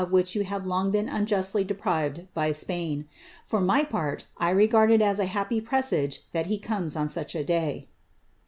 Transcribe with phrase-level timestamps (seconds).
[0.01, 3.05] 201 rhich yoQ have long been unjastlj deprived by Spain.
[3.45, 7.43] For my part, gard it as a happy presage that he comes on such a
[7.43, 7.87] day."